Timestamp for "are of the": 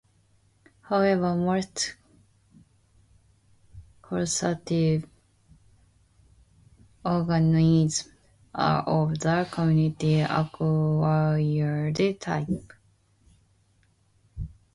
8.55-9.47